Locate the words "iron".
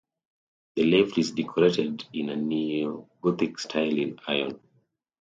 4.27-4.59